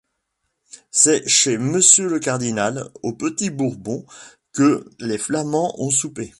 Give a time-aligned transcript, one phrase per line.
[0.89, 4.03] C’est chez Monsieur le cardinal, au Petit-Bourbon,
[4.51, 6.29] que les flamands ont soupé.